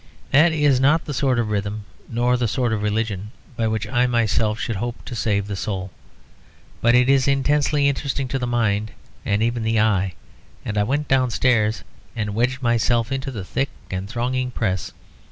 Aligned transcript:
That 0.31 0.51
is 0.51 0.79
not 0.79 1.05
the 1.05 1.13
sort 1.13 1.37
of 1.37 1.51
rhythm 1.51 1.85
nor 2.09 2.35
the 2.35 2.47
sort 2.47 2.73
of 2.73 2.81
religion 2.81 3.29
by 3.55 3.67
which 3.67 3.87
I 3.87 4.07
myself 4.07 4.59
should 4.59 4.77
hope 4.77 5.05
to 5.05 5.15
save 5.15 5.45
the 5.45 5.55
soul; 5.55 5.91
but 6.81 6.95
it 6.95 7.07
is 7.07 7.27
intensely 7.27 7.87
interesting 7.87 8.27
to 8.29 8.39
the 8.39 8.47
mind 8.47 8.93
and 9.27 9.43
even 9.43 9.61
the 9.61 9.79
eye, 9.79 10.15
and 10.65 10.75
I 10.75 10.81
went 10.81 11.07
downstairs 11.07 11.83
and 12.15 12.33
wedged 12.33 12.63
myself 12.63 13.11
into 13.11 13.29
the 13.29 13.45
thick 13.45 13.69
and 13.91 14.09
thronging 14.09 14.49
press. 14.49 14.91